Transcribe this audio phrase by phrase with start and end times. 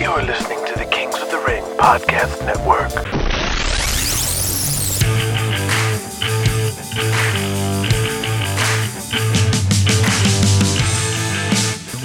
[0.00, 2.90] You're listening to the Kings of the Ring Podcast Network.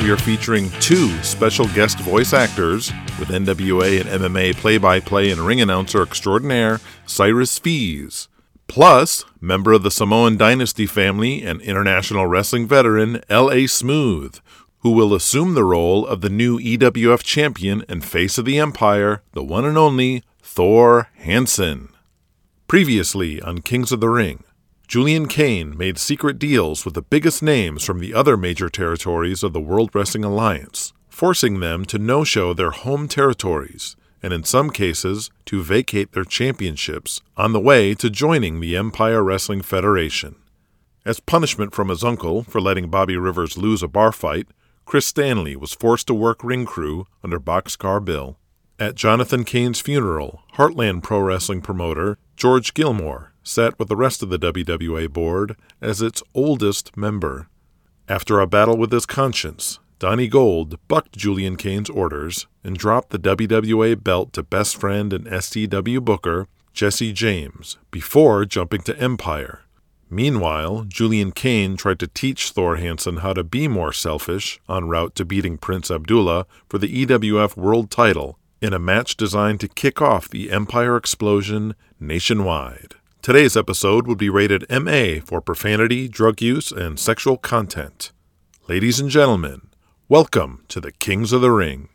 [0.04, 5.32] We are featuring two special guest voice actors with NWA and MMA play by play
[5.32, 8.28] and ring announcer extraordinaire Cyrus Fees.
[8.68, 13.66] Plus, member of the Samoan Dynasty family and international wrestling veteran L.A.
[13.66, 14.40] Smooth,
[14.80, 19.22] who will assume the role of the new EWF champion and face of the Empire,
[19.34, 21.90] the one and only Thor Hansen.
[22.68, 24.44] Previously on Kings of the Ring,
[24.88, 29.54] Julian Kane made secret deals with the biggest names from the other major territories of
[29.54, 34.70] the World Wrestling Alliance, forcing them to no show their home territories, and in some
[34.70, 40.36] cases to vacate their championships on the way to joining the Empire Wrestling Federation.
[41.06, 44.48] As punishment from his uncle for letting Bobby Rivers lose a bar fight,
[44.90, 48.40] Chris Stanley was forced to work ring crew under Boxcar Bill.
[48.80, 54.30] At Jonathan Kane's funeral, Heartland Pro Wrestling promoter George Gilmore sat with the rest of
[54.32, 57.50] the WWA board as its oldest member.
[58.08, 63.20] After a battle with his conscience, Donnie Gold bucked Julian Kane's orders and dropped the
[63.20, 69.62] WWA belt to best friend and SCW booker Jesse James before jumping to Empire.
[70.12, 75.14] Meanwhile, Julian Kane tried to teach Thor Hansen how to be more selfish en route
[75.16, 80.02] to beating Prince Abdullah for the EWF World title in a match designed to kick
[80.02, 82.96] off the Empire explosion nationwide.
[83.22, 88.12] Today's episode would be rated MA for profanity, drug use, and sexual content.
[88.68, 89.68] Ladies and gentlemen,
[90.08, 91.90] welcome to the Kings of the Ring.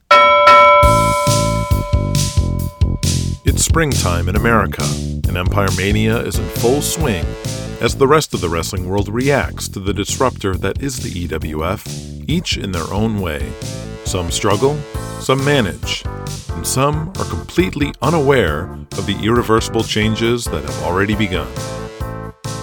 [3.45, 4.85] It's springtime in America,
[5.27, 7.27] and Empire Mania is in full swing
[7.81, 12.25] as the rest of the wrestling world reacts to the disruptor that is the EWF,
[12.29, 13.53] each in their own way.
[14.05, 14.77] Some struggle,
[15.21, 16.05] some manage,
[16.51, 21.49] and some are completely unaware of the irreversible changes that have already begun.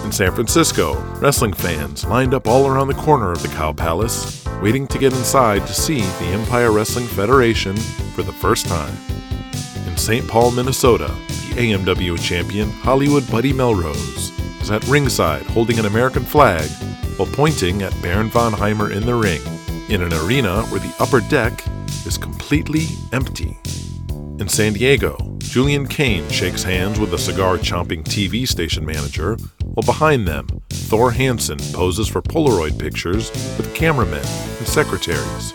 [0.04, 4.44] In San Francisco, wrestling fans lined up all around the corner of the Cow Palace,
[4.62, 7.76] waiting to get inside to see the Empire Wrestling Federation
[8.14, 8.96] for the first time.
[9.86, 10.26] In St.
[10.26, 14.32] Paul, Minnesota, the AMW champion Hollywood Buddy Melrose
[14.70, 16.68] at ringside holding an American flag
[17.16, 19.40] while pointing at Baron von Heimer in the ring,
[19.88, 21.64] in an arena where the upper deck
[22.06, 23.58] is completely empty.
[24.38, 29.84] In San Diego, Julian Kane shakes hands with a cigar chomping TV station manager, while
[29.84, 35.52] behind them, Thor Hansen poses for Polaroid pictures with cameramen and secretaries.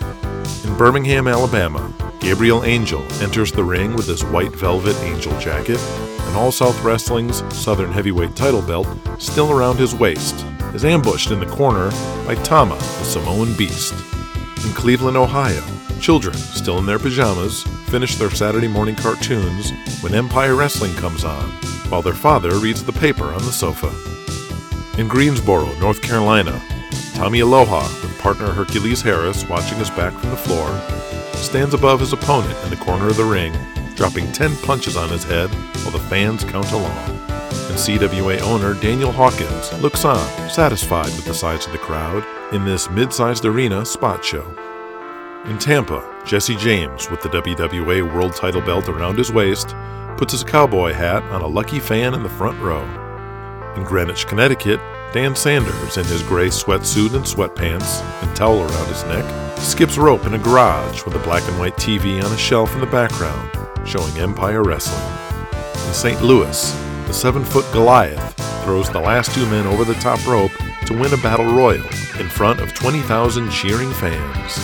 [0.65, 5.79] In Birmingham, Alabama, Gabriel Angel enters the ring with his white velvet angel jacket
[6.27, 11.39] and All South Wrestling's Southern Heavyweight title belt still around his waist, is ambushed in
[11.39, 11.89] the corner
[12.25, 13.93] by Tama, the Samoan Beast.
[14.65, 15.63] In Cleveland, Ohio,
[15.99, 19.71] children, still in their pajamas, finish their Saturday morning cartoons
[20.01, 21.49] when Empire Wrestling comes on,
[21.89, 23.91] while their father reads the paper on the sofa.
[24.99, 26.61] In Greensboro, North Carolina,
[27.13, 30.69] Tommy Aloha, with partner Hercules Harris watching his back from the floor,
[31.35, 33.53] stands above his opponent in the corner of the ring,
[33.97, 35.49] dropping 10 punches on his head
[35.81, 37.09] while the fans count along.
[37.67, 42.63] And CWA owner Daniel Hawkins looks on, satisfied with the size of the crowd, in
[42.63, 44.45] this mid sized arena spot show.
[45.45, 49.75] In Tampa, Jesse James, with the WWA World title belt around his waist,
[50.17, 52.83] puts his cowboy hat on a lucky fan in the front row.
[53.75, 54.79] In Greenwich, Connecticut,
[55.13, 60.25] Dan Sanders, in his gray sweatsuit and sweatpants and towel around his neck, skips rope
[60.25, 63.49] in a garage with a black and white TV on a shelf in the background,
[63.87, 65.01] showing Empire Wrestling.
[65.87, 66.21] In St.
[66.21, 66.71] Louis,
[67.07, 68.33] the seven foot Goliath
[68.63, 70.51] throws the last two men over the top rope
[70.85, 71.85] to win a battle royal
[72.19, 74.59] in front of 20,000 cheering fans.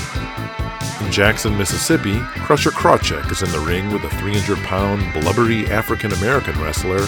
[1.01, 6.11] In Jackson, Mississippi, Crusher Krawcheck is in the ring with a 300 pound, blubbery African
[6.13, 6.99] American wrestler,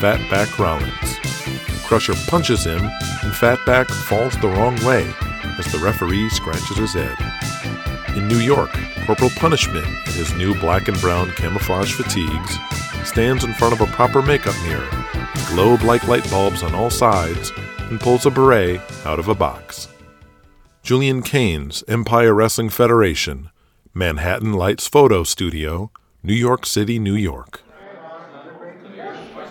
[0.00, 1.18] Fatback Rollins.
[1.86, 5.10] Crusher punches him, and Fatback falls the wrong way
[5.58, 7.16] as the referee scratches his head.
[8.16, 8.70] In New York,
[9.06, 12.56] Corporal Punishment, in his new black and brown camouflage fatigues,
[13.04, 14.88] stands in front of a proper makeup mirror,
[15.48, 17.50] globe like light bulbs on all sides,
[17.90, 19.88] and pulls a beret out of a box.
[20.84, 23.50] Julian Kane's Empire Wrestling Federation,
[23.92, 25.90] Manhattan Lights Photo Studio,
[26.22, 27.60] New York City, New York.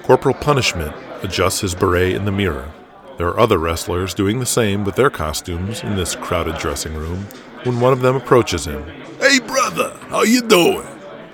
[0.04, 2.72] Corporal Punishment adjusts his beret in the mirror.
[3.18, 7.28] There are other wrestlers doing the same with their costumes in this crowded dressing room
[7.64, 8.84] when one of them approaches him.
[9.20, 10.88] Hey, brother, how you doing?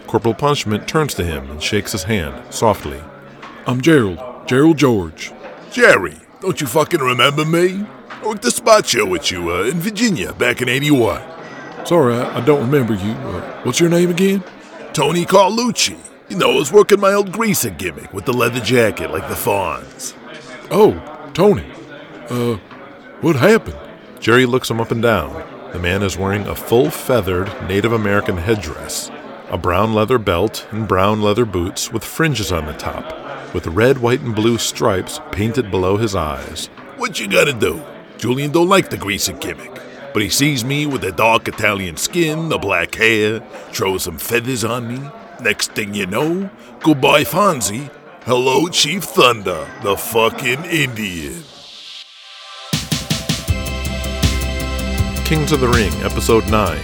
[0.08, 3.02] Corporal Punishment turns to him and shakes his hand softly.
[3.66, 5.34] I'm Gerald, Gerald George.
[5.72, 7.86] Jerry, don't you fucking remember me?
[8.10, 11.22] I worked the spot show with you uh, in Virginia back in 81.
[11.86, 13.12] Sorry, I, I don't remember you.
[13.12, 14.44] Uh, what's your name again?
[14.94, 15.98] Tony Carlucci.
[16.30, 19.36] You know, I was working my old greaser gimmick with the leather jacket like the
[19.36, 20.14] Fonz.
[20.72, 21.66] Oh, Tony.
[22.30, 22.58] Uh,
[23.22, 23.78] what happened?
[24.20, 25.57] Jerry looks him up and down.
[25.74, 29.12] The man is wearing a full feathered Native American headdress,
[29.50, 33.98] a brown leather belt, and brown leather boots with fringes on the top, with red,
[33.98, 36.68] white, and blue stripes painted below his eyes.
[36.96, 37.84] What you gotta do?
[38.18, 39.80] Julian don't like the greaser gimmick.
[40.14, 43.42] But he sees me with the dark Italian skin, the black hair,
[43.72, 45.12] throws some feathers on me.
[45.42, 46.50] Next thing you know,
[46.80, 47.92] goodbye Fonzie.
[48.24, 51.44] Hello, Chief Thunder, the fucking Indian.
[55.28, 56.82] Kings of the Ring, Episode 9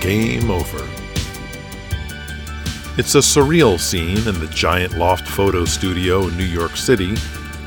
[0.00, 0.84] Game Over.
[2.98, 7.14] It's a surreal scene in the giant loft photo studio in New York City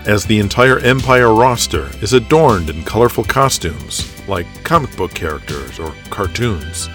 [0.06, 5.96] as the entire Empire roster is adorned in colorful costumes like comic book characters or
[6.10, 6.90] cartoons.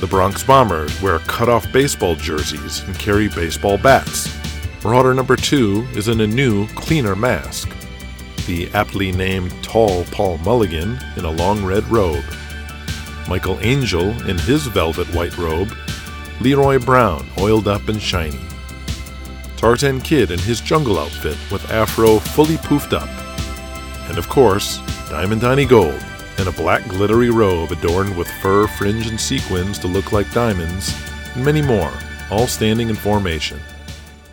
[0.00, 4.28] The Bronx Bombers wear cut off baseball jerseys and carry baseball bats.
[4.82, 7.72] Marauder number two is in a new, cleaner mask
[8.46, 12.24] the aptly named Tall Paul Mulligan in a long red robe,
[13.28, 15.74] Michael Angel in his velvet white robe,
[16.40, 18.40] Leroy Brown oiled up and shiny,
[19.56, 23.08] Tarzan Kid in his jungle outfit with afro fully poofed up,
[24.08, 24.78] and of course,
[25.08, 26.02] Diamond Donnie Gold
[26.38, 30.94] in a black glittery robe adorned with fur, fringe, and sequins to look like diamonds,
[31.34, 31.92] and many more,
[32.30, 33.60] all standing in formation.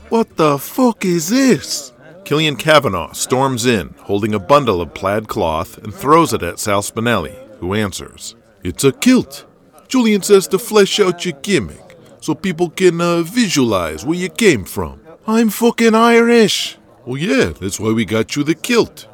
[0.10, 1.94] What the fuck is this?
[2.30, 6.84] Killian Kavanaugh storms in, holding a bundle of plaid cloth, and throws it at Sal
[6.84, 8.36] Spinelli, who answers.
[8.64, 9.48] It's a kilt.
[9.88, 14.64] Julian says to flesh out your gimmick so people can uh, visualize where you came
[14.64, 15.02] from.
[15.26, 16.78] I'm fucking Irish.
[17.04, 19.08] Well, yeah, that's why we got you the kilt.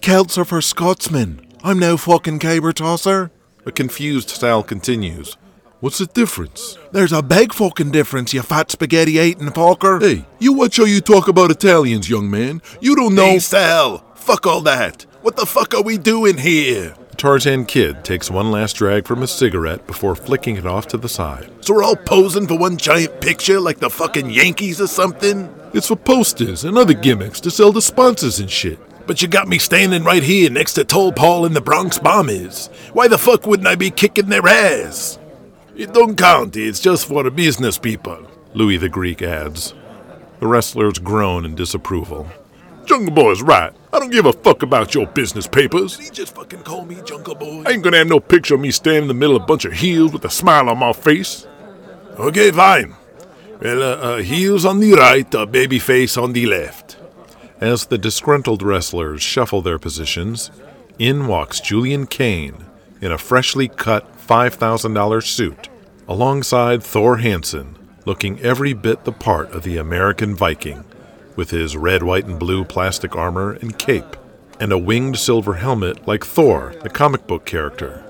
[0.00, 1.46] Kilts are for Scotsmen.
[1.62, 3.30] I'm no fucking caber tosser.
[3.64, 5.36] A confused Sal continues.
[5.86, 6.76] What's the difference?
[6.90, 10.02] There's a big fucking difference, you fat spaghetti eating fucker.
[10.02, 12.60] Hey, you watch how you talk about Italians, young man.
[12.80, 13.26] You don't know.
[13.26, 15.02] Hey, Sal, fuck all that.
[15.22, 16.96] What the fuck are we doing here?
[17.16, 21.08] Tarzan Kid takes one last drag from his cigarette before flicking it off to the
[21.08, 21.52] side.
[21.60, 25.54] So we're all posing for one giant picture like the fucking Yankees or something?
[25.72, 28.80] It's for posters and other gimmicks to sell to sponsors and shit.
[29.06, 32.70] But you got me standing right here next to Tall Paul and the Bronx Bombers.
[32.92, 35.20] Why the fuck wouldn't I be kicking their ass?
[35.76, 39.74] It don't count, it's just for the business people, Louis the Greek adds.
[40.40, 42.26] The wrestlers groan in disapproval.
[42.86, 43.74] Jungle Boy's right.
[43.92, 45.98] I don't give a fuck about your business papers.
[45.98, 47.62] He just fucking call me Jungle Boy?
[47.66, 49.66] I ain't gonna have no picture of me standing in the middle of a bunch
[49.66, 51.46] of heels with a smile on my face.
[52.18, 52.94] Okay, fine.
[53.60, 56.96] Well, uh, uh, heels on the right, a baby face on the left.
[57.60, 60.50] As the disgruntled wrestlers shuffle their positions,
[60.98, 62.65] in walks Julian Kane
[63.00, 65.68] in a freshly cut $5,000 suit,
[66.08, 70.84] alongside Thor Hansen, looking every bit the part of the American Viking,
[71.34, 74.16] with his red, white, and blue plastic armor and cape,
[74.58, 78.02] and a winged silver helmet like Thor, the comic book character.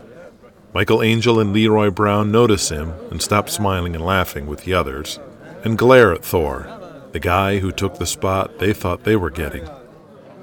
[0.72, 5.18] Michael Angel and Leroy Brown notice him and stop smiling and laughing with the others,
[5.64, 6.70] and glare at Thor,
[7.12, 9.68] the guy who took the spot they thought they were getting.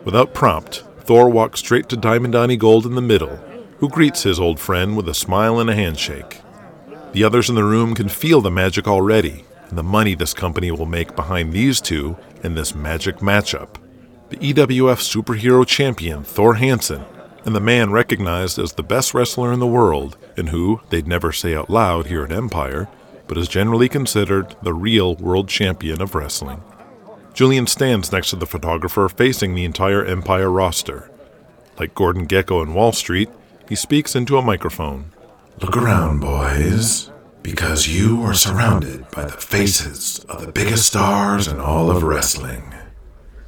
[0.04, 3.40] Without prompt, Thor walks straight to Diamond Donnie Gold in the middle
[3.84, 6.40] who greets his old friend with a smile and a handshake.
[7.12, 10.72] The others in the room can feel the magic already, and the money this company
[10.72, 13.76] will make behind these two in this magic matchup.
[14.30, 17.04] The EWF superhero champion, Thor Hansen,
[17.44, 21.34] and the man recognized as the best wrestler in the world, and who, they'd never
[21.34, 22.88] say out loud here at Empire,
[23.28, 26.64] but is generally considered the real world champion of wrestling.
[27.34, 31.12] Julian stands next to the photographer facing the entire Empire roster.
[31.78, 33.28] Like Gordon Gekko in Wall Street,
[33.68, 35.12] he speaks into a microphone.
[35.62, 41.60] Look around, boys, because you are surrounded by the faces of the biggest stars in
[41.60, 42.74] all of wrestling.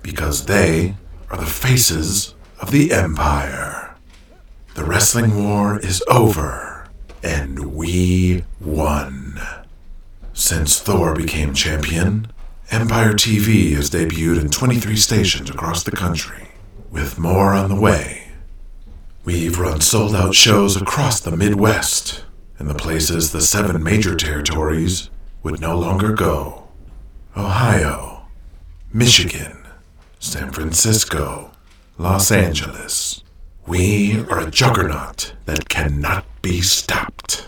[0.01, 0.95] Because they
[1.29, 3.95] are the faces of the Empire.
[4.75, 6.89] The wrestling war is over,
[7.23, 9.39] and we won.
[10.33, 12.27] Since Thor became champion,
[12.71, 16.49] Empire TV has debuted in 23 stations across the country,
[16.91, 18.24] with more on the way.
[19.25, 22.23] We've run sold out shows across the Midwest,
[22.59, 25.09] in the places the seven major territories
[25.41, 26.67] would no longer go
[27.35, 28.27] Ohio,
[28.93, 29.65] Michigan,
[30.19, 31.49] San Francisco,
[31.97, 33.23] Los Angeles.
[33.65, 37.47] We are a juggernaut that cannot be stopped.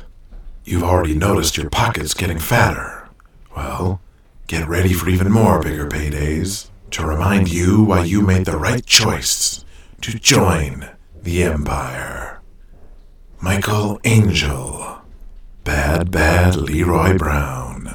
[0.65, 3.07] You've already noticed your pockets getting fatter.
[3.55, 4.01] Well,
[4.47, 8.83] get ready for even more bigger paydays to remind you why you made the right
[8.83, 9.63] choice
[10.01, 10.89] to join
[11.27, 12.39] the Empire.
[13.41, 15.01] Michael Angel.
[15.65, 17.93] Bad, bad Leroy Brown.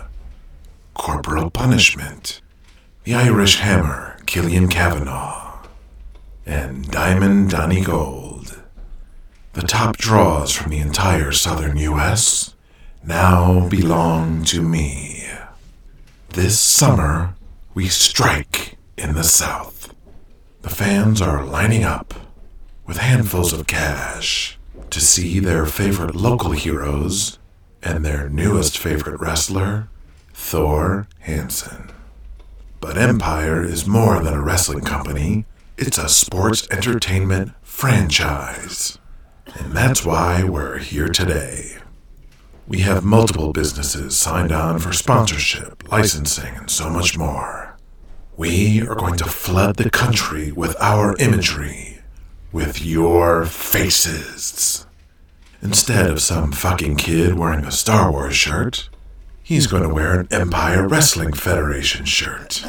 [0.93, 2.43] corporal punishment,
[3.05, 5.67] the Irish Hammer, Killian Kavanagh,
[6.45, 8.62] and Diamond Donnie Gold.
[9.55, 12.55] The top draws from the entire southern U.S.
[13.03, 15.27] now belong to me.
[16.29, 17.35] This summer,
[17.73, 19.95] we strike in the South.
[20.61, 22.12] The fans are lining up
[22.87, 24.59] with handfuls of cash
[24.91, 27.39] to see their favorite local heroes
[27.83, 29.89] and their newest favorite wrestler,
[30.35, 31.91] Thor Hansen.
[32.81, 35.45] But Empire is more than a wrestling company,
[35.79, 38.99] it's a sports entertainment franchise.
[39.59, 41.79] And that's why we're here today.
[42.67, 47.77] We have multiple businesses signed on for sponsorship, licensing, and so much more.
[48.37, 51.92] We are going to flood the country with our imagery,
[52.53, 54.87] with your faces.
[55.63, 58.89] Instead of some fucking kid wearing a Star Wars shirt,
[59.43, 62.65] he's going to wear an Empire Wrestling Federation shirt.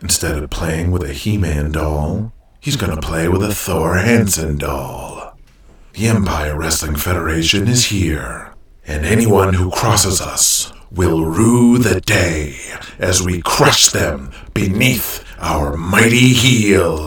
[0.00, 3.98] Instead of playing with a He Man doll, he's going to play with a Thor
[3.98, 5.36] Hansen doll.
[5.92, 8.52] The Empire Wrestling Federation is here,
[8.86, 12.56] and anyone who crosses us will rue the day
[12.98, 17.06] as we crush them beneath our mighty heel.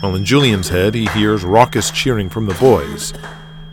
[0.00, 3.12] While in Julian's head, he hears raucous cheering from the boys.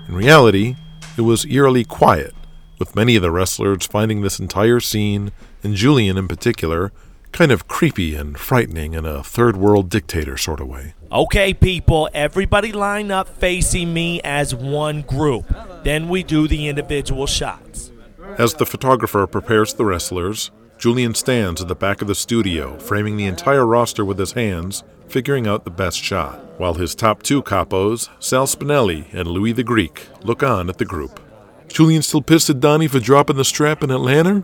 [0.09, 0.75] In reality,
[1.17, 2.35] it was eerily quiet,
[2.79, 5.31] with many of the wrestlers finding this entire scene,
[5.63, 6.91] and Julian in particular,
[7.31, 10.95] kind of creepy and frightening in a third world dictator sort of way.
[11.13, 15.45] Okay, people, everybody line up facing me as one group.
[15.83, 17.91] Then we do the individual shots.
[18.37, 23.17] As the photographer prepares the wrestlers, Julian stands at the back of the studio, framing
[23.17, 27.41] the entire roster with his hands, figuring out the best shot, while his top two
[27.41, 31.19] capos, Sal Spinelli and Louis the Greek, look on at the group.
[31.67, 34.43] Julian still pissed at Donnie for dropping the strap in Atlanta?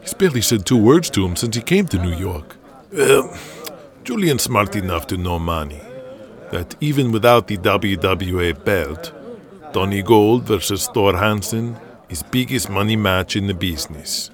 [0.00, 2.56] He's barely said two words to him since he came to New York.
[2.90, 3.38] Well,
[4.04, 5.80] Julian's smart enough to know Manny.
[6.50, 9.12] That even without the WWA belt,
[9.72, 11.76] Donnie Gold versus Thor Hansen
[12.08, 14.30] is biggest money match in the business.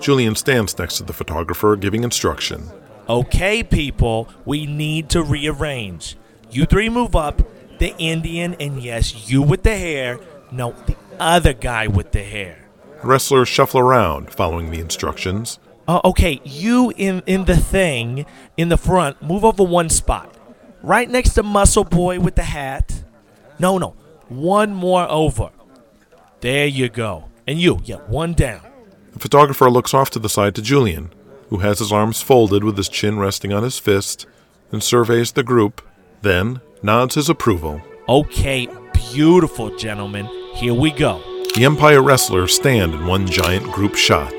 [0.00, 2.70] Julian stands next to the photographer, giving instruction.
[3.08, 6.16] Okay, people, we need to rearrange.
[6.50, 7.42] You three move up,
[7.78, 10.18] the Indian, and yes, you with the hair.
[10.50, 12.68] No, the other guy with the hair.
[13.02, 15.58] Wrestlers shuffle around, following the instructions.
[15.86, 18.26] Uh, okay, you in, in the thing,
[18.56, 20.34] in the front, move over one spot.
[20.82, 23.04] Right next to Muscle Boy with the hat.
[23.58, 23.90] No, no,
[24.28, 25.50] one more over.
[26.40, 27.24] There you go.
[27.46, 28.69] And you, yeah, one down.
[29.20, 31.12] Photographer looks off to the side to Julian,
[31.50, 34.26] who has his arms folded with his chin resting on his fist,
[34.72, 35.82] and surveys the group,
[36.22, 37.82] then nods his approval.
[38.08, 40.24] Okay, beautiful, gentlemen.
[40.54, 41.18] Here we go.
[41.54, 44.32] The Empire wrestlers stand in one giant group shot.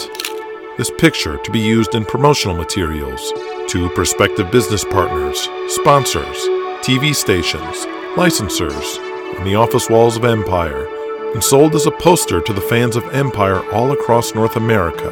[0.80, 3.22] This picture to be used in promotional materials
[3.68, 6.38] to prospective business partners, sponsors,
[6.82, 7.86] TV stations,
[8.16, 8.98] licensors,
[9.38, 10.88] on the office walls of Empire,
[11.34, 15.10] and sold as a poster to the fans of Empire all across North America.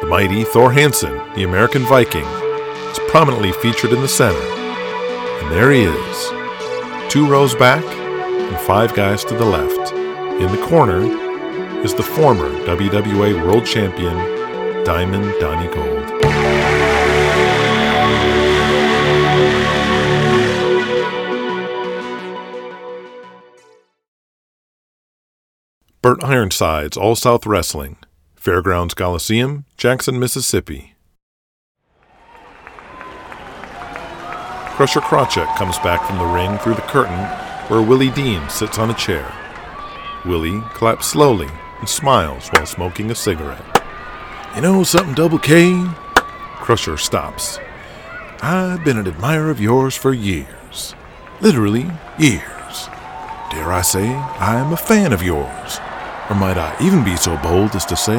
[0.00, 4.38] The mighty Thor Hansen, the American Viking, is prominently featured in the center.
[4.38, 9.92] And there he is, two rows back and five guys to the left.
[9.92, 11.02] In the corner
[11.82, 14.16] is the former WWA World Champion,
[14.84, 16.21] Diamond Donnie Gold.
[26.02, 27.96] Bert Ironside's All South Wrestling,
[28.34, 30.96] Fairgrounds Coliseum, Jackson, Mississippi.
[34.74, 37.24] Crusher Krawcheck comes back from the ring through the curtain
[37.68, 39.32] where Willie Dean sits on a chair.
[40.24, 41.46] Willie claps slowly
[41.78, 43.84] and smiles while smoking a cigarette.
[44.56, 45.86] You know something, Double K?
[46.56, 47.60] Crusher stops.
[48.40, 50.96] I've been an admirer of yours for years.
[51.40, 52.88] Literally years.
[53.52, 55.78] Dare I say, I am a fan of yours.
[56.30, 58.18] Or might I even be so bold as to say,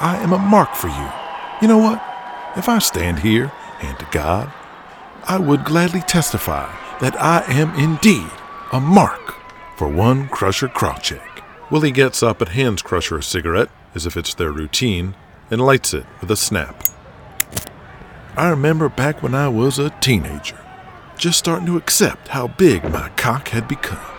[0.00, 1.08] I am a mark for you.
[1.62, 2.02] You know what?
[2.56, 4.52] If I stand here, and to God,
[5.24, 8.30] I would gladly testify that I am indeed
[8.72, 9.34] a mark
[9.76, 11.42] for one Crusher Krawcheck.
[11.70, 15.14] Willie gets up and hands Crusher a cigarette, as if it's their routine,
[15.50, 16.82] and lights it with a snap.
[18.36, 20.58] I remember back when I was a teenager,
[21.16, 24.17] just starting to accept how big my cock had become.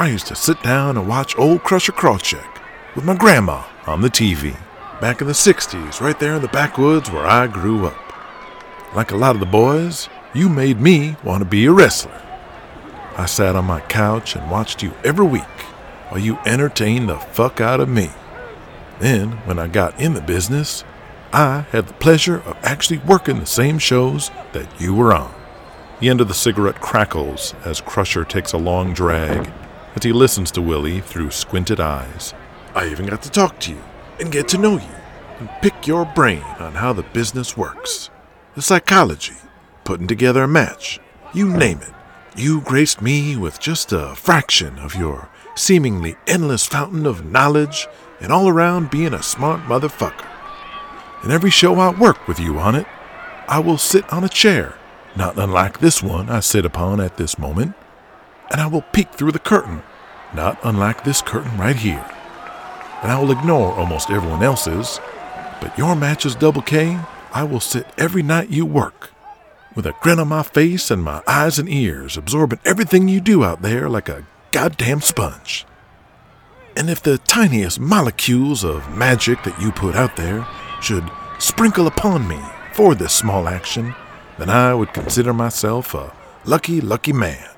[0.00, 2.60] I used to sit down and watch old Crusher Krawcheck
[2.94, 4.56] with my grandma on the TV
[5.00, 8.94] back in the 60s, right there in the backwoods where I grew up.
[8.94, 12.22] Like a lot of the boys, you made me want to be a wrestler.
[13.16, 15.42] I sat on my couch and watched you every week
[16.10, 18.12] while you entertained the fuck out of me.
[19.00, 20.84] Then, when I got in the business,
[21.32, 25.34] I had the pleasure of actually working the same shows that you were on.
[25.98, 29.50] The end of the cigarette crackles as Crusher takes a long drag
[29.94, 32.34] as he listens to Willie through squinted eyes.
[32.74, 33.82] I even got to talk to you
[34.20, 34.96] and get to know you
[35.38, 38.10] and pick your brain on how the business works.
[38.54, 39.36] The psychology,
[39.84, 41.00] putting together a match,
[41.32, 41.92] you name it.
[42.36, 47.86] You graced me with just a fraction of your seemingly endless fountain of knowledge
[48.20, 50.26] and all around being a smart motherfucker.
[51.24, 52.86] In every show I work with you on it,
[53.48, 54.76] I will sit on a chair,
[55.16, 57.74] not unlike this one I sit upon at this moment,
[58.50, 59.82] and I will peek through the curtain,
[60.34, 62.04] not unlike this curtain right here.
[63.02, 65.00] And I will ignore almost everyone else's,
[65.60, 66.98] but your matches, Double K,
[67.32, 69.10] I will sit every night you work,
[69.74, 73.44] with a grin on my face and my eyes and ears, absorbing everything you do
[73.44, 75.66] out there like a goddamn sponge.
[76.76, 80.46] And if the tiniest molecules of magic that you put out there
[80.80, 82.40] should sprinkle upon me
[82.72, 83.94] for this small action,
[84.38, 86.12] then I would consider myself a
[86.44, 87.48] lucky, lucky man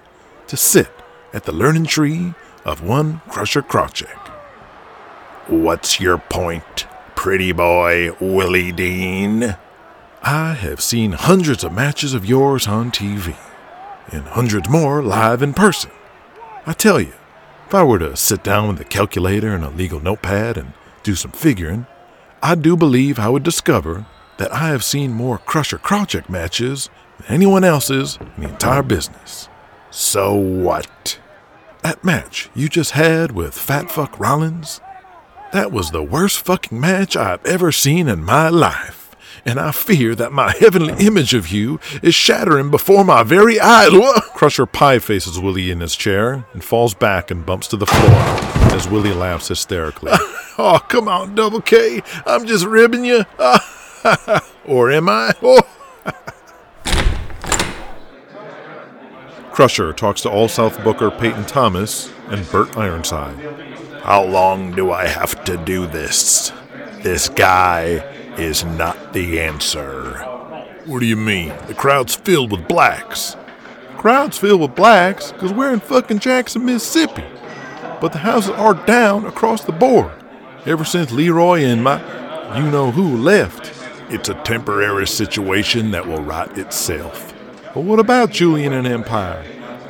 [0.51, 0.91] to sit
[1.33, 4.19] at the learning tree of one Crusher Krawcheck.
[5.47, 9.57] What's your point, pretty boy Willie Dean?
[10.25, 13.37] I have seen hundreds of matches of yours on TV,
[14.09, 15.93] and hundreds more live in person.
[16.67, 17.13] I tell you,
[17.69, 20.73] if I were to sit down with a calculator and a legal notepad and
[21.05, 21.87] do some figuring,
[22.43, 24.05] I do believe I would discover
[24.39, 29.49] that I have seen more Crusher Krawcheck matches than anyone else's in the entire business.
[29.91, 31.19] So what?
[31.83, 34.81] That match you just had with Fat Fuck Rollins,
[35.53, 38.99] that was the worst fucking match I've ever seen in my life.
[39.45, 43.91] And I fear that my heavenly image of you is shattering before my very eyes.
[44.35, 48.51] Crusher pie faces Willie in his chair and falls back and bumps to the floor
[48.75, 50.13] as Willie laughs hysterically.
[50.59, 52.03] oh, come on, Double K.
[52.27, 53.25] I'm just ribbing you.
[54.67, 55.33] or am I?
[55.43, 55.63] Oh.
[59.61, 63.39] Crusher talks to All South Booker Peyton Thomas and Bert Ironside.
[64.03, 66.51] How long do I have to do this?
[67.03, 67.97] This guy
[68.39, 70.15] is not the answer.
[70.87, 71.53] What do you mean?
[71.67, 73.37] The crowd's filled with blacks.
[73.99, 77.25] Crowd's filled with blacks because we're in fucking Jackson, Mississippi.
[78.01, 80.11] But the houses are down across the board
[80.65, 82.01] ever since Leroy and my
[82.57, 83.75] you know who left.
[84.11, 87.30] It's a temporary situation that will right itself.
[87.75, 89.45] But what about Julian and Empire?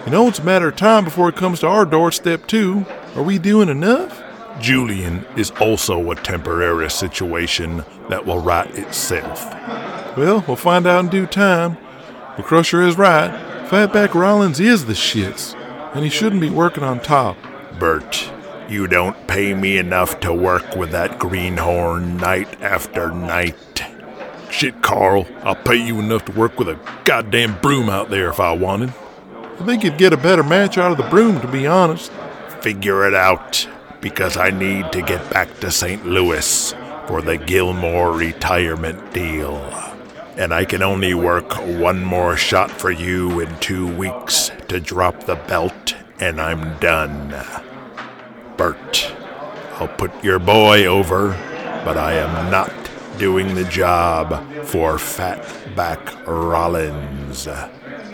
[0.04, 2.84] You know, it's a matter of time before it comes to our doorstep, too.
[3.16, 4.22] Are we doing enough?
[4.60, 9.44] Julian is also a temporary situation that will right itself.
[10.16, 11.78] Well, we'll find out in due time.
[12.36, 13.30] The Crusher is right.
[13.68, 15.54] Fatback Rollins is the shits,
[15.94, 17.36] and he shouldn't be working on top.
[17.78, 18.30] Bert,
[18.68, 23.56] you don't pay me enough to work with that greenhorn night after night.
[24.60, 28.40] Shit, Carl, I'll pay you enough to work with a goddamn broom out there if
[28.40, 28.92] I wanted.
[29.58, 32.12] I think you'd get a better match out of the broom, to be honest.
[32.60, 33.66] Figure it out,
[34.02, 36.04] because I need to get back to St.
[36.04, 36.74] Louis
[37.06, 39.56] for the Gilmore retirement deal.
[40.36, 45.24] And I can only work one more shot for you in two weeks to drop
[45.24, 47.34] the belt, and I'm done.
[48.58, 49.10] Bert,
[49.78, 51.28] I'll put your boy over,
[51.82, 52.79] but I am not
[53.20, 54.30] doing the job
[54.64, 57.46] for Fatback Rollins.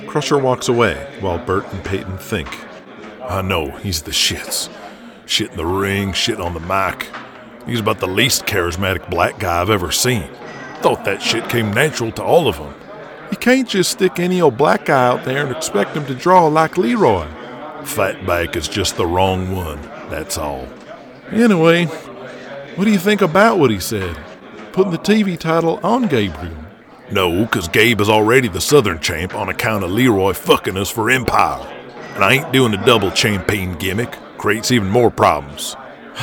[0.09, 2.49] Crusher walks away while Bert and Peyton think.
[3.23, 4.69] I know, he's the shits.
[5.25, 7.09] Shit in the ring, shit on the mic.
[7.67, 10.29] He's about the least charismatic black guy I've ever seen.
[10.81, 12.75] Thought that shit came natural to all of them.
[13.31, 16.49] You can't just stick any old black guy out there and expect him to draw
[16.49, 17.29] like Leroy.
[17.83, 20.67] Fatback is just the wrong one, that's all.
[21.31, 24.17] Anyway, what do you think about what he said?
[24.77, 26.55] Putting the TV title on Gabriel.
[27.11, 31.09] No, because Gabe is already the Southern champ on account of Leroy fucking us for
[31.09, 31.67] Empire.
[32.15, 34.13] And I ain't doing the double champagne gimmick.
[34.37, 35.75] Creates even more problems.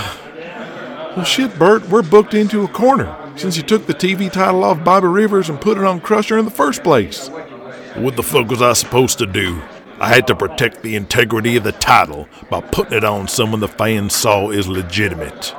[1.17, 4.83] well, shit, Bert, we're booked into a corner since you took the TV title off
[4.83, 7.29] Bobby Rivers and put it on Crusher in the first place.
[7.95, 9.63] What the fuck was I supposed to do?
[9.99, 13.67] I had to protect the integrity of the title by putting it on someone the
[13.67, 15.55] fans saw is legitimate.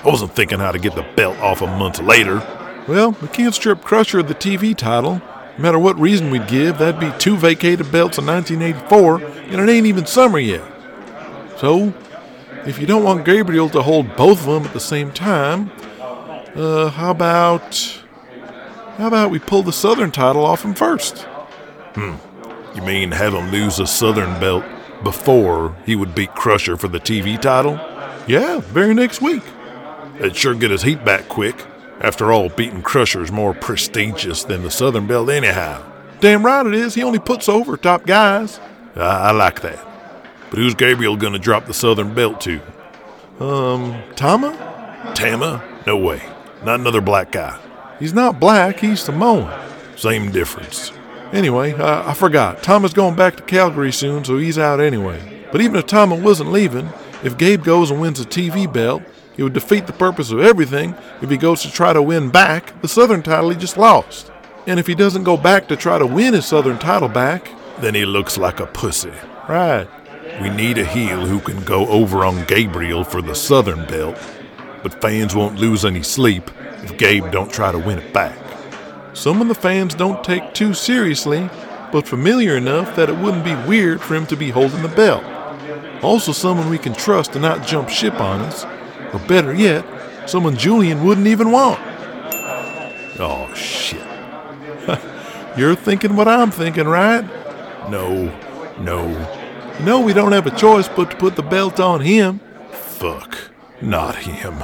[0.00, 2.36] I wasn't thinking how to get the belt off a month later.
[2.86, 5.20] Well, we can't strip Crusher of the TV title.
[5.56, 9.72] No matter what reason we'd give, that'd be two vacated belts in 1984, and it
[9.72, 10.62] ain't even summer yet.
[11.56, 11.92] So,
[12.64, 15.70] if you don't want Gabriel to hold both of them at the same time,
[16.54, 18.02] uh, how about.
[18.96, 21.18] How about we pull the Southern title off him first?
[21.94, 22.14] Hmm.
[22.74, 24.64] You mean have him lose the Southern belt
[25.04, 27.74] before he would beat Crusher for the TV title?
[28.26, 29.42] Yeah, very next week.
[30.18, 31.64] It'd sure get his heat back quick.
[32.00, 35.84] After all, beating Crusher's more prestigious than the Southern Belt, anyhow.
[36.20, 36.94] Damn right it is.
[36.94, 38.60] He only puts over top guys.
[38.96, 39.84] I, I like that.
[40.50, 42.60] But who's Gabriel gonna drop the Southern Belt to?
[43.40, 45.12] Um, Tama?
[45.14, 45.62] Tama?
[45.86, 46.22] No way.
[46.64, 47.58] Not another black guy.
[48.00, 49.52] He's not black, he's Samoan.
[49.96, 50.92] Same difference.
[51.32, 52.62] Anyway, uh, I forgot.
[52.62, 55.44] Tama's going back to Calgary soon, so he's out anyway.
[55.52, 56.88] But even if Tama wasn't leaving,
[57.22, 59.02] if Gabe goes and wins the TV belt,
[59.38, 62.78] it would defeat the purpose of everything if he goes to try to win back
[62.82, 64.30] the Southern title he just lost.
[64.66, 67.48] And if he doesn't go back to try to win his Southern title back,
[67.80, 69.12] then he looks like a pussy.
[69.48, 69.88] Right.
[70.42, 74.18] We need a heel who can go over on Gabriel for the Southern belt,
[74.82, 76.50] but fans won't lose any sleep
[76.82, 78.36] if Gabe don't try to win it back.
[79.14, 81.48] Some of the fans don't take too seriously,
[81.92, 85.24] but familiar enough that it wouldn't be weird for him to be holding the belt.
[86.02, 88.64] Also, someone we can trust to not jump ship on us,
[89.12, 89.84] or better yet,
[90.28, 91.80] someone Julian wouldn't even want.
[93.20, 94.06] Oh, shit.
[95.58, 97.22] You're thinking what I'm thinking, right?
[97.90, 98.32] No,
[98.78, 99.08] no.
[99.84, 102.40] Know we don't have a choice but to put the belt on him.
[102.70, 104.62] Fuck, not him.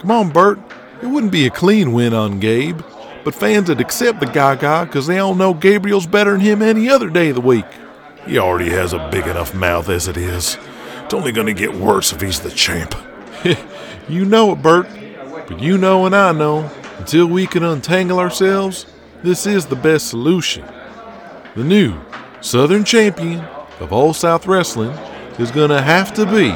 [0.00, 0.58] Come on, Bert.
[1.02, 2.80] It wouldn't be a clean win on Gabe,
[3.24, 6.88] but fans would accept the Gaga because they all know Gabriel's better than him any
[6.88, 7.66] other day of the week.
[8.26, 10.58] He already has a big enough mouth as it is.
[11.04, 12.94] It's only gonna get worse if he's the champ.
[14.08, 14.88] you know it, Bert.
[15.46, 18.86] But you know and I know, until we can untangle ourselves,
[19.22, 20.64] this is the best solution.
[21.54, 21.98] The new
[22.40, 23.40] Southern champion
[23.80, 24.90] of All South Wrestling
[25.38, 26.50] is gonna have to be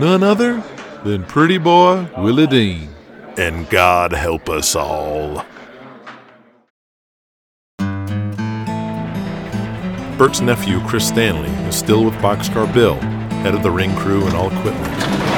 [0.00, 0.62] none other
[1.04, 2.88] than Pretty Boy Willie Dean.
[3.36, 5.44] And God help us all.
[10.18, 12.94] Bert's nephew, Chris Stanley, is still with Boxcar Bill,
[13.42, 15.31] head of the ring crew and all equipment.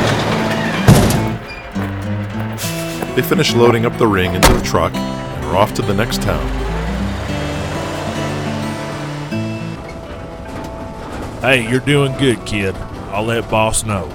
[3.14, 6.20] They finish loading up the ring into the truck and are off to the next
[6.20, 6.44] town.
[11.40, 12.74] Hey, you're doing good, kid.
[13.12, 14.06] I'll let boss know.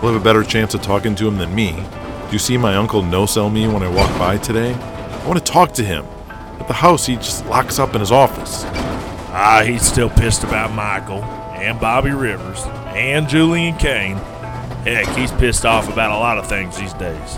[0.00, 1.72] We'll have a better chance of talking to him than me.
[1.72, 4.72] Do you see my uncle no sell me when I walk by today?
[4.72, 6.06] I want to talk to him.
[6.58, 8.62] At the house, he just locks up in his office.
[9.30, 12.62] Ah, he's still pissed about Michael and Bobby Rivers
[12.96, 14.16] and Julian Kane.
[14.84, 17.36] Heck, he's pissed off about a lot of things these days.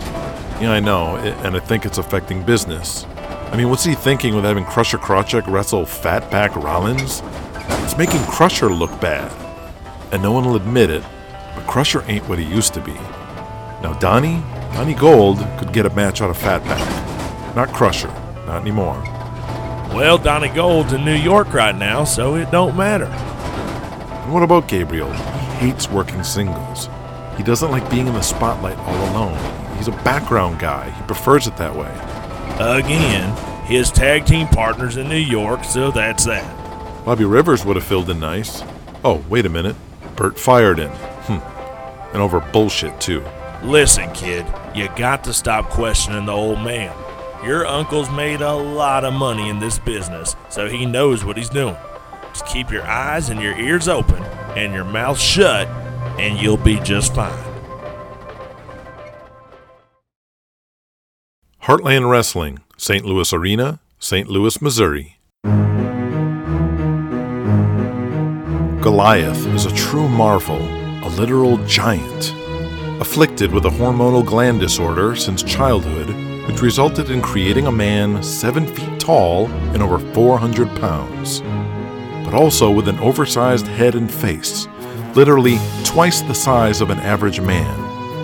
[0.60, 3.06] Yeah, I know, and I think it's affecting business.
[3.50, 7.22] I mean, what's he thinking with having Crusher Krawcheck wrestle Fatback Rollins?
[7.84, 9.32] It's making Crusher look bad.
[10.12, 11.02] And no one will admit it,
[11.54, 12.94] but Crusher ain't what he used to be.
[13.82, 14.42] Now, Donnie,
[14.74, 17.56] Donnie Gold could get a match out of Fatback.
[17.56, 18.08] Not Crusher,
[18.46, 19.02] not anymore.
[19.94, 23.06] Well, Donnie Gold's in New York right now, so it don't matter.
[23.06, 25.12] And what about Gabriel?
[25.12, 26.88] He hates working singles.
[27.40, 29.78] He doesn't like being in the spotlight all alone.
[29.78, 30.90] He's a background guy.
[30.90, 31.88] He prefers it that way.
[32.60, 36.44] Again, his tag team partner's in New York, so that's that.
[37.06, 38.62] Bobby Rivers would have filled in nice.
[39.02, 39.74] Oh, wait a minute.
[40.16, 40.90] Bert fired him.
[40.90, 42.12] Hmm.
[42.12, 43.24] And over bullshit, too.
[43.62, 46.94] Listen, kid, you got to stop questioning the old man.
[47.42, 51.48] Your uncle's made a lot of money in this business, so he knows what he's
[51.48, 51.76] doing.
[52.34, 54.22] Just keep your eyes and your ears open
[54.56, 55.66] and your mouth shut,
[56.20, 57.32] and you'll be just fine.
[61.62, 63.04] Heartland Wrestling, St.
[63.04, 64.28] Louis Arena, St.
[64.28, 65.16] Louis, Missouri.
[68.82, 70.60] Goliath is a true marvel,
[71.04, 72.34] a literal giant.
[73.00, 76.08] Afflicted with a hormonal gland disorder since childhood,
[76.46, 81.40] which resulted in creating a man seven feet tall and over 400 pounds,
[82.24, 84.66] but also with an oversized head and face,
[85.20, 87.78] literally twice the size of an average man,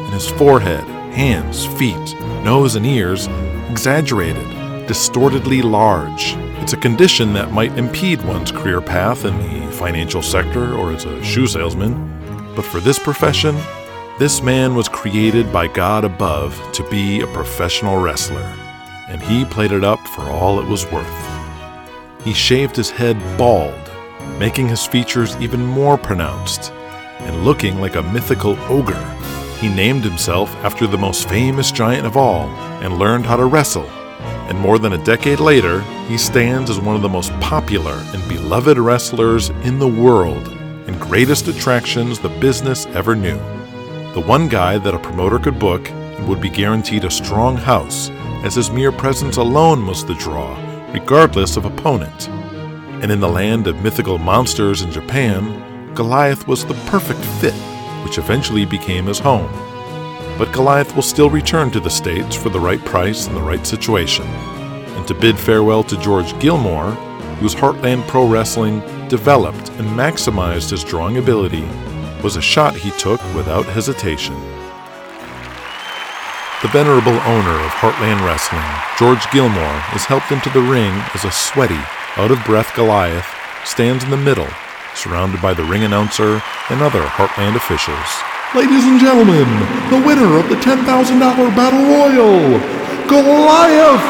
[0.07, 0.83] and his forehead,
[1.13, 3.27] hands, feet, nose, and ears
[3.69, 4.47] exaggerated,
[4.87, 6.33] distortedly large.
[6.63, 11.05] It's a condition that might impede one's career path in the financial sector or as
[11.05, 11.93] a shoe salesman,
[12.57, 13.55] but for this profession,
[14.19, 18.57] this man was created by God above to be a professional wrestler,
[19.09, 22.25] and he played it up for all it was worth.
[22.25, 23.79] He shaved his head bald,
[24.39, 26.73] making his features even more pronounced,
[27.21, 29.03] and looking like a mythical ogre.
[29.61, 32.49] He named himself after the most famous giant of all
[32.83, 33.89] and learned how to wrestle.
[34.49, 38.29] And more than a decade later, he stands as one of the most popular and
[38.29, 40.49] beloved wrestlers in the world
[40.87, 43.39] and greatest attractions the business ever knew.
[44.15, 48.11] The one guy that a promoter could book and would be guaranteed a strong house,
[48.45, 50.57] as his mere presence alone was the draw,
[50.93, 52.29] regardless of opponent.
[53.03, 55.63] And in the land of mythical monsters in Japan,
[55.97, 57.55] Goliath was the perfect fit,
[58.05, 59.51] which eventually became his home.
[60.39, 63.67] but Goliath will still return to the States for the right price and the right
[63.67, 64.27] situation.
[64.97, 66.91] And to bid farewell to George Gilmore,
[67.41, 71.67] whose Heartland Pro Wrestling developed and maximized his drawing ability,
[72.23, 74.35] was a shot he took without hesitation.
[76.63, 78.63] The venerable owner of Heartland Wrestling,
[78.99, 81.81] George Gilmore, is helped into the ring as a sweaty,
[82.17, 83.27] out of breath Goliath
[83.65, 84.49] stands in the middle,
[84.97, 88.09] surrounded by the ring announcer and other Heartland officials.
[88.55, 89.47] Ladies and gentlemen,
[89.91, 90.83] the winner of the $10,000
[91.55, 92.59] Battle Royal,
[93.07, 94.01] Goliath!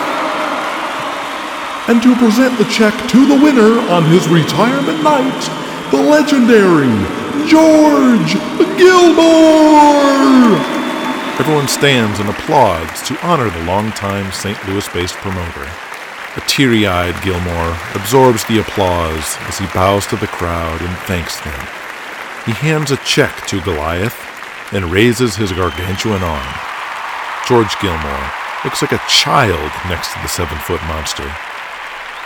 [1.89, 5.43] And to present the check to the winner on his retirement night,
[5.91, 6.95] the legendary
[7.47, 8.35] George
[8.77, 10.57] Gilmore!
[11.39, 14.57] Everyone stands and applauds to honor the longtime St.
[14.67, 15.69] Louis based promoter.
[16.37, 21.41] A teary eyed Gilmore absorbs the applause as he bows to the crowd and thanks
[21.41, 21.59] them.
[22.45, 24.21] He hands a check to Goliath
[24.71, 26.55] and raises his gargantuan arm.
[27.49, 28.31] George Gilmore
[28.65, 31.25] looks like a child next to the seven foot monster.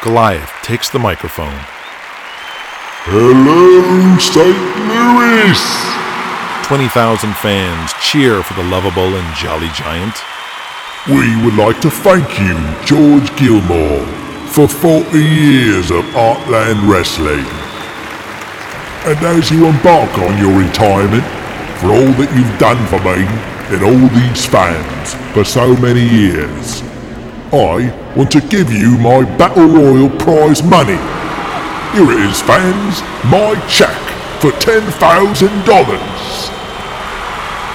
[0.02, 1.60] Goliath takes the microphone.
[3.06, 4.58] Hello, St.
[4.90, 5.60] Louis!
[6.66, 10.16] 20,000 fans cheer for the lovable and jolly giant.
[11.08, 14.04] We would like to thank you, George Gilmore,
[14.48, 17.46] for 40 years of Artland Wrestling.
[19.08, 21.24] And as you embark on your retirement,
[21.80, 23.24] for all that you've done for me
[23.72, 26.82] and all these fans for so many years,
[27.50, 31.00] I want to give you my Battle Royal prize money.
[31.96, 33.96] Here it is, fans, my check
[34.42, 36.19] for $10,000.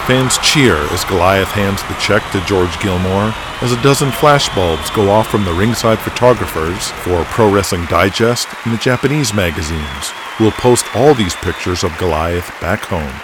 [0.06, 3.34] Fans cheer as Goliath hands the check to George Gilmore
[3.66, 8.72] as a dozen flashbulbs go off from the ringside photographers for Pro Wrestling Digest and
[8.72, 13.16] the Japanese magazines, who will post all these pictures of Goliath back home.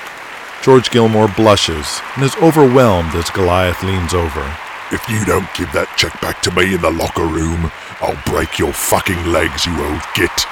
[0.64, 4.42] George Gilmore blushes and is overwhelmed as Goliath leans over.
[4.92, 7.70] If you don't give that check back to me in the locker room,
[8.02, 10.48] I'll break your fucking legs, you old git.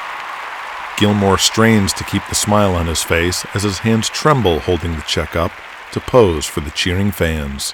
[0.99, 5.01] Gilmore strains to keep the smile on his face as his hands tremble holding the
[5.07, 5.51] check up
[5.91, 7.73] to pose for the cheering fans.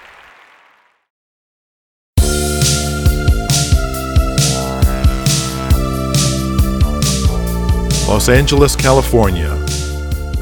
[8.08, 9.52] Los Angeles, California.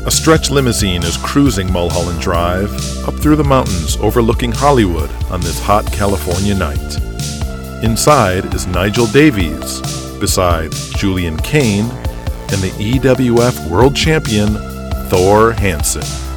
[0.05, 2.71] A stretch limousine is cruising Mulholland Drive
[3.07, 6.97] up through the mountains overlooking Hollywood on this hot California night.
[7.83, 9.81] Inside is Nigel Davies,
[10.19, 11.85] beside Julian Kane
[12.51, 14.55] and the EWF World Champion
[15.09, 16.32] Thor Hansen.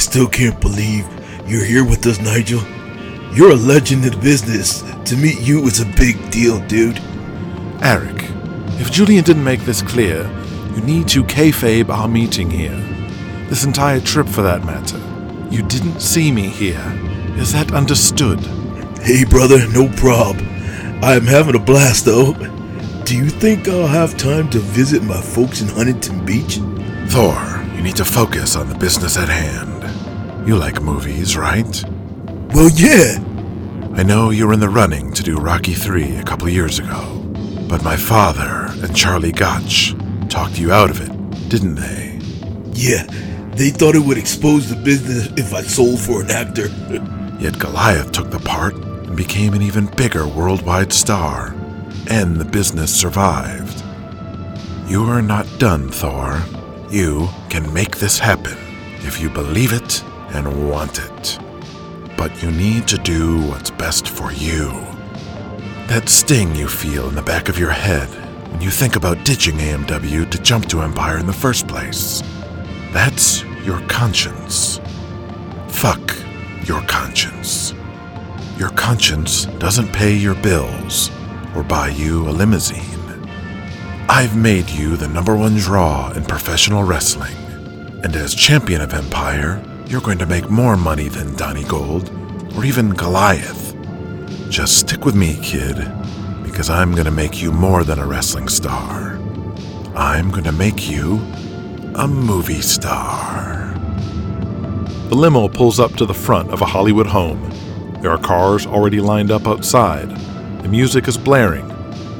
[0.00, 1.06] I still can't believe
[1.46, 2.62] you're here with us, Nigel.
[3.34, 4.80] You're a legend in the business.
[4.80, 6.98] To meet you is a big deal, dude.
[7.82, 8.24] Eric,
[8.80, 10.22] if Julian didn't make this clear,
[10.74, 12.78] you need to kayfabe our meeting here.
[13.50, 14.96] This entire trip, for that matter.
[15.54, 16.82] You didn't see me here.
[17.36, 18.40] Is that understood?
[19.02, 20.36] Hey, brother, no prob.
[21.02, 22.32] I'm having a blast, though.
[23.04, 26.58] Do you think I'll have time to visit my folks in Huntington Beach?
[27.10, 27.36] Thor,
[27.74, 29.69] you need to focus on the business at hand.
[30.50, 31.84] You like movies, right?
[32.52, 33.22] Well, yeah.
[33.94, 37.24] I know you were in the running to do Rocky 3 a couple years ago,
[37.68, 39.94] but my father and Charlie Gotch
[40.28, 42.18] talked you out of it, didn't they?
[42.72, 43.06] Yeah,
[43.54, 46.66] they thought it would expose the business if I sold for an actor.
[47.38, 51.54] Yet Goliath took the part and became an even bigger worldwide star,
[52.10, 53.84] and the business survived.
[54.88, 56.42] You are not done, Thor.
[56.90, 58.58] You can make this happen
[59.06, 59.99] if you believe it
[60.32, 61.38] and want it.
[62.16, 64.70] But you need to do what's best for you.
[65.88, 68.08] That sting you feel in the back of your head
[68.52, 72.22] when you think about ditching AMW to jump to Empire in the first place.
[72.92, 74.80] That's your conscience.
[75.68, 76.16] Fuck
[76.64, 77.74] your conscience.
[78.58, 81.10] Your conscience doesn't pay your bills
[81.56, 83.00] or buy you a limousine.
[84.08, 87.34] I've made you the number one draw in professional wrestling.
[88.02, 92.10] And as champion of Empire, you're going to make more money than Donnie Gold
[92.54, 93.74] or even Goliath.
[94.48, 95.74] Just stick with me, kid,
[96.44, 99.18] because I'm going to make you more than a wrestling star.
[99.96, 101.16] I'm going to make you
[101.96, 103.74] a movie star.
[105.08, 107.50] The limo pulls up to the front of a Hollywood home.
[108.00, 110.08] There are cars already lined up outside.
[110.62, 111.66] The music is blaring.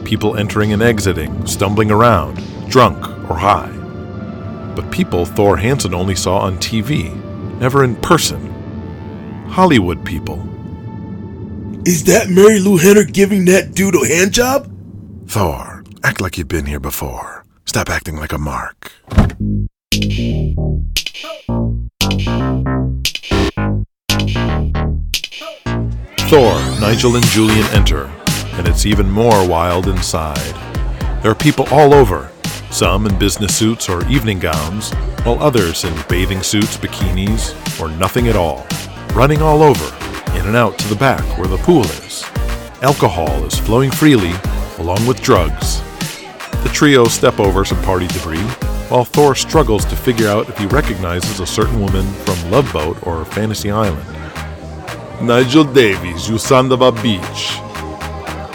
[0.04, 2.35] People entering and exiting, stumbling around,
[2.68, 3.70] drunk or high.
[4.74, 7.19] But people Thor Hansen only saw on TV,
[7.61, 8.40] never in person.
[9.51, 10.38] Hollywood people.
[11.87, 14.73] Is that Marilu Henner giving that dude a hand job?
[15.29, 17.44] Thor, act like you've been here before.
[17.66, 18.92] Stop acting like a mark.
[26.29, 28.05] Thor, Nigel, and Julian enter,
[28.55, 30.55] and it's even more wild inside.
[31.23, 32.31] There are people all over,
[32.70, 34.92] some in business suits or evening gowns,
[35.24, 38.66] while others in bathing suits, bikinis, or nothing at all,
[39.14, 39.85] running all over,
[40.37, 42.24] in and out to the back where the pool is.
[42.83, 44.33] Alcohol is flowing freely,
[44.78, 45.80] along with drugs.
[46.62, 48.38] The trio step over some party debris,
[48.88, 53.06] while Thor struggles to figure out if he recognizes a certain woman from Love Boat
[53.06, 54.06] or Fantasy Island.
[55.20, 57.59] Nigel Davies, you son of a beach.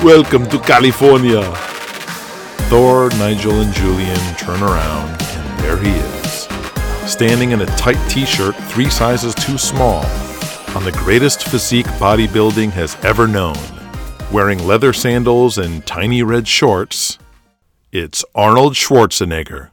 [0.03, 1.74] Welcome to California.
[2.67, 6.47] Thor, Nigel, and Julian turn around, and there he is,
[7.09, 10.03] standing in a tight t shirt three sizes too small,
[10.75, 13.55] on the greatest physique bodybuilding has ever known.
[14.31, 17.19] Wearing leather sandals and tiny red shorts,
[17.91, 19.69] it's Arnold Schwarzenegger.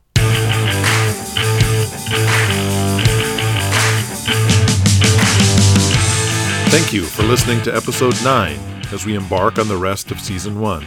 [6.68, 8.58] Thank you for listening to episode 9
[8.92, 10.84] as we embark on the rest of season 1.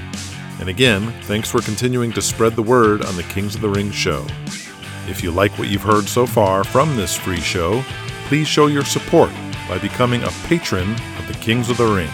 [0.59, 3.91] And again, thanks for continuing to spread the word on the Kings of the Ring
[3.91, 4.25] show.
[5.07, 7.83] If you like what you've heard so far from this free show,
[8.27, 9.31] please show your support
[9.67, 12.09] by becoming a patron of the Kings of the Ring.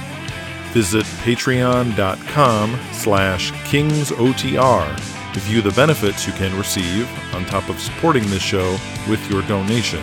[0.74, 8.26] Visit patreon.com slash kingsotr to view the benefits you can receive on top of supporting
[8.30, 8.78] this show
[9.10, 10.02] with your donation.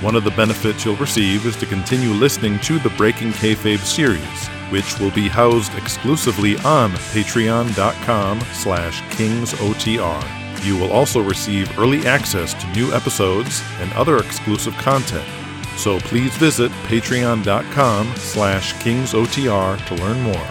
[0.00, 4.48] One of the benefits you'll receive is to continue listening to the Breaking Kayfabe series,
[4.74, 10.64] which will be housed exclusively on patreon.com slash kingsotr.
[10.64, 15.28] You will also receive early access to new episodes and other exclusive content.
[15.76, 20.48] So please visit patreon.com slash kingsotr to learn more.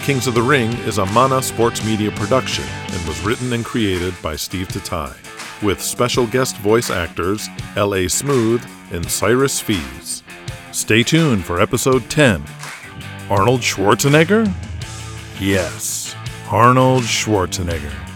[0.00, 4.14] Kings of the Ring is a Mana Sports Media production and was written and created
[4.22, 5.12] by Steve Tatai,
[5.62, 8.08] with special guest voice actors L.A.
[8.08, 10.22] Smooth and Cyrus Fees.
[10.72, 12.42] Stay tuned for episode 10.
[13.30, 14.44] Arnold Schwarzenegger?
[15.38, 16.16] Yes,
[16.50, 18.07] Arnold Schwarzenegger.